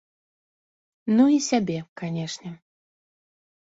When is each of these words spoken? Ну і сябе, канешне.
Ну 1.19 1.23
і 1.35 1.39
сябе, 1.51 1.79
канешне. 2.05 2.59